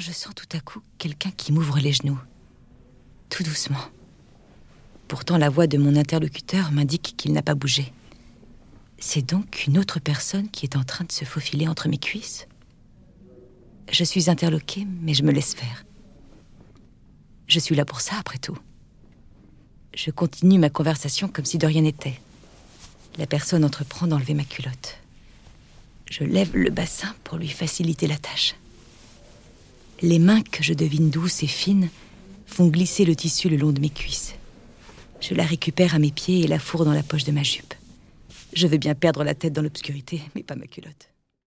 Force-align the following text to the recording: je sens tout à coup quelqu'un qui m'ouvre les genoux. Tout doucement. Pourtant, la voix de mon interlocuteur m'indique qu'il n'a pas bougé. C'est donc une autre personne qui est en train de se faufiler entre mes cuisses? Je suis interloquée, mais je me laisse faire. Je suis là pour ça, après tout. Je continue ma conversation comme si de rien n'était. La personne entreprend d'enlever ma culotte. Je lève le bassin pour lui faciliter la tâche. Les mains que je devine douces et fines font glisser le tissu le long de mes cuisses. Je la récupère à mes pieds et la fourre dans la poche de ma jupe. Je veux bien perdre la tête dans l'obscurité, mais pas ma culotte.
je 0.00 0.12
sens 0.12 0.34
tout 0.34 0.48
à 0.56 0.60
coup 0.60 0.80
quelqu'un 0.98 1.30
qui 1.30 1.52
m'ouvre 1.52 1.78
les 1.78 1.92
genoux. 1.92 2.18
Tout 3.28 3.42
doucement. 3.42 3.84
Pourtant, 5.08 5.36
la 5.36 5.50
voix 5.50 5.66
de 5.66 5.78
mon 5.78 5.96
interlocuteur 5.96 6.72
m'indique 6.72 7.14
qu'il 7.16 7.32
n'a 7.32 7.42
pas 7.42 7.54
bougé. 7.54 7.92
C'est 8.98 9.22
donc 9.22 9.66
une 9.66 9.78
autre 9.78 10.00
personne 10.00 10.48
qui 10.50 10.66
est 10.66 10.76
en 10.76 10.84
train 10.84 11.04
de 11.04 11.12
se 11.12 11.24
faufiler 11.24 11.68
entre 11.68 11.88
mes 11.88 11.98
cuisses? 11.98 12.46
Je 13.90 14.04
suis 14.04 14.30
interloquée, 14.30 14.86
mais 15.02 15.14
je 15.14 15.22
me 15.22 15.32
laisse 15.32 15.54
faire. 15.54 15.84
Je 17.46 17.58
suis 17.58 17.74
là 17.74 17.84
pour 17.84 18.00
ça, 18.00 18.16
après 18.18 18.38
tout. 18.38 18.56
Je 19.94 20.10
continue 20.10 20.58
ma 20.58 20.70
conversation 20.70 21.28
comme 21.28 21.44
si 21.44 21.58
de 21.58 21.66
rien 21.66 21.82
n'était. 21.82 22.20
La 23.18 23.26
personne 23.26 23.64
entreprend 23.64 24.06
d'enlever 24.06 24.34
ma 24.34 24.44
culotte. 24.44 24.98
Je 26.08 26.24
lève 26.24 26.56
le 26.56 26.70
bassin 26.70 27.14
pour 27.24 27.38
lui 27.38 27.48
faciliter 27.48 28.06
la 28.06 28.18
tâche. 28.18 28.54
Les 30.02 30.18
mains 30.18 30.40
que 30.40 30.62
je 30.62 30.72
devine 30.72 31.10
douces 31.10 31.42
et 31.42 31.46
fines 31.46 31.90
font 32.46 32.68
glisser 32.68 33.04
le 33.04 33.14
tissu 33.14 33.50
le 33.50 33.56
long 33.56 33.70
de 33.70 33.80
mes 33.80 33.90
cuisses. 33.90 34.34
Je 35.20 35.34
la 35.34 35.44
récupère 35.44 35.94
à 35.94 35.98
mes 35.98 36.10
pieds 36.10 36.40
et 36.40 36.46
la 36.46 36.58
fourre 36.58 36.86
dans 36.86 36.94
la 36.94 37.02
poche 37.02 37.24
de 37.24 37.32
ma 37.32 37.42
jupe. 37.42 37.74
Je 38.54 38.66
veux 38.66 38.78
bien 38.78 38.94
perdre 38.94 39.24
la 39.24 39.34
tête 39.34 39.52
dans 39.52 39.60
l'obscurité, 39.62 40.22
mais 40.34 40.42
pas 40.42 40.56
ma 40.56 40.66
culotte. 40.66 41.10